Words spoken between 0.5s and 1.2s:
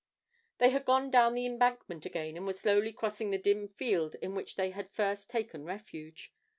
They had gone